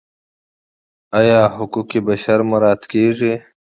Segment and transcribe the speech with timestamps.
[1.19, 3.33] آیا حقوق بشر مراعات کیږي؟